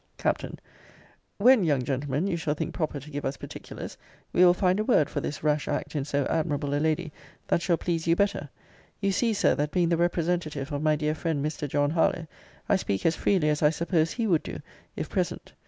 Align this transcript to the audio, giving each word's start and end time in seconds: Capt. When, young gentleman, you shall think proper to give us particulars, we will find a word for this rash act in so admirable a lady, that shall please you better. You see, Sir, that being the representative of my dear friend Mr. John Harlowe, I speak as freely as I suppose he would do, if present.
Capt. 0.17 0.43
When, 1.37 1.63
young 1.63 1.83
gentleman, 1.83 2.25
you 2.25 2.35
shall 2.35 2.55
think 2.55 2.73
proper 2.73 2.99
to 2.99 3.09
give 3.11 3.23
us 3.23 3.37
particulars, 3.37 3.97
we 4.33 4.43
will 4.43 4.55
find 4.55 4.79
a 4.79 4.83
word 4.83 5.11
for 5.11 5.21
this 5.21 5.43
rash 5.43 5.67
act 5.67 5.95
in 5.95 6.05
so 6.05 6.25
admirable 6.27 6.73
a 6.73 6.81
lady, 6.81 7.11
that 7.49 7.61
shall 7.61 7.77
please 7.77 8.07
you 8.07 8.15
better. 8.15 8.49
You 8.99 9.11
see, 9.11 9.31
Sir, 9.31 9.53
that 9.53 9.69
being 9.69 9.89
the 9.89 9.97
representative 9.97 10.71
of 10.71 10.81
my 10.81 10.95
dear 10.95 11.13
friend 11.13 11.45
Mr. 11.45 11.69
John 11.69 11.91
Harlowe, 11.91 12.25
I 12.67 12.77
speak 12.77 13.05
as 13.05 13.15
freely 13.15 13.49
as 13.49 13.61
I 13.61 13.69
suppose 13.69 14.13
he 14.13 14.25
would 14.25 14.41
do, 14.41 14.59
if 14.95 15.07
present. 15.07 15.53